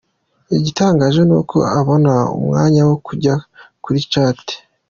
Igitangaje 0.57 1.21
ni 1.27 1.33
uko 1.39 1.57
abona 1.79 2.13
umwanya 2.37 2.81
wo 2.89 2.95
kujya 3.05 3.33
Kuri 3.83 3.99
chatt. 4.11 4.45